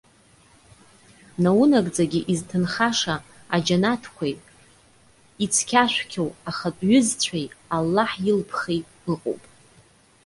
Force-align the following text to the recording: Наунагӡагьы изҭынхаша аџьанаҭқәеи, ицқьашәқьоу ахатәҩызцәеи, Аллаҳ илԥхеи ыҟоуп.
Наунагӡагьы 1.43 2.21
изҭынхаша 2.33 3.15
аџьанаҭқәеи, 3.55 4.35
ицқьашәқьоу 5.43 6.29
ахатәҩызцәеи, 6.49 7.45
Аллаҳ 7.75 8.11
илԥхеи 8.29 8.81
ыҟоуп. 9.11 9.43